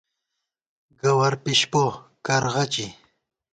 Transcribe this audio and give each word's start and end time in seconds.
گوَرپِشپو/ 1.01 1.83
کرغَچی 2.25 2.87